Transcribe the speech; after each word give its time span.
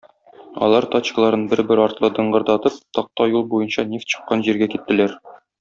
Алар 0.67 0.87
тачкаларын 0.95 1.43
бер-бер 1.51 1.83
артлы 1.83 2.11
дыңгырдатып 2.17 2.81
такта 3.01 3.31
юл 3.35 3.47
буенча 3.55 3.89
нефть 3.95 4.13
чыккан 4.15 4.47
җиргә 4.49 4.75
киттеләр. 4.77 5.19